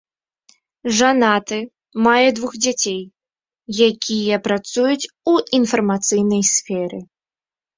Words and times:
Жанаты, 0.99 1.59
мае 2.05 2.29
двух 2.39 2.51
дзяцей, 2.67 2.99
якія 3.89 4.41
працуюць 4.49 5.09
у 5.35 5.37
інфармацыйнай 5.59 6.43
сферы. 6.55 6.99